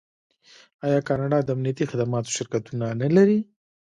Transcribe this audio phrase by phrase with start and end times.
[0.85, 3.39] آیا کاناډا د امنیتي خدماتو شرکتونه نلري؟